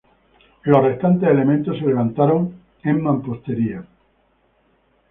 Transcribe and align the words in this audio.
Los 0.63 0.83
restantes 0.83 1.29
elementos 1.29 1.77
se 1.77 1.85
levantaron 1.85 2.55
en 2.81 3.03
mampostería. 3.03 3.85